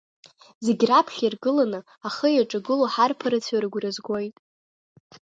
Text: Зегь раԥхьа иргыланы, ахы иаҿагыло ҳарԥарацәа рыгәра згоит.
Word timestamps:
Зегь 0.65 0.83
раԥхьа 0.89 1.23
иргыланы, 1.25 1.79
ахы 2.07 2.27
иаҿагыло 2.31 2.85
ҳарԥарацәа 2.93 3.61
рыгәра 3.61 3.91
згоит. 3.95 4.35